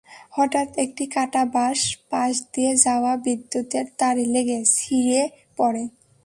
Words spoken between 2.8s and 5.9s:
যাওয়া বিদ্যুতের তারে লেগে ছিঁড়ে পড়ে।